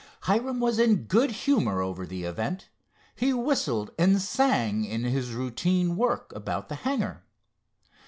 Hiram 0.21 0.59
was 0.59 0.79
in 0.79 1.03
good 1.03 1.29
humor 1.29 1.79
over 1.79 2.07
the 2.07 2.23
event. 2.23 2.69
He 3.15 3.33
whistled 3.35 3.91
and 3.99 4.19
sang 4.19 4.83
in 4.83 5.03
his 5.03 5.29
routine 5.31 5.95
work 5.95 6.33
about 6.35 6.69
the 6.69 6.75
hangar. 6.77 7.23